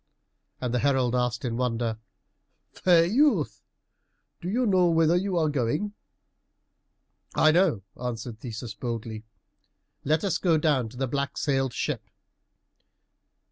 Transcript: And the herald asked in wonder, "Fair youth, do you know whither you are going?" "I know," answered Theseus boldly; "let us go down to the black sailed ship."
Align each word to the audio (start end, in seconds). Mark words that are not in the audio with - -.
And 0.59 0.73
the 0.73 0.79
herald 0.79 1.13
asked 1.13 1.45
in 1.45 1.57
wonder, 1.57 1.99
"Fair 2.71 3.05
youth, 3.05 3.61
do 4.41 4.49
you 4.49 4.65
know 4.65 4.89
whither 4.89 5.15
you 5.15 5.37
are 5.37 5.47
going?" 5.47 5.93
"I 7.35 7.51
know," 7.51 7.83
answered 7.95 8.39
Theseus 8.39 8.73
boldly; 8.73 9.25
"let 10.03 10.23
us 10.23 10.39
go 10.39 10.57
down 10.57 10.89
to 10.89 10.97
the 10.97 11.07
black 11.07 11.37
sailed 11.37 11.73
ship." 11.73 12.09